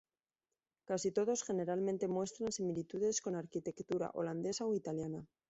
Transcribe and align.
Casi 0.87 1.11
todos 1.11 1.43
generalmente 1.43 2.07
muestran 2.07 2.51
similitudes 2.51 3.21
con 3.23 3.35
arquitectura 3.35 4.09
holandesa 4.15 4.65
o 4.65 4.73
italiana. 4.81 5.23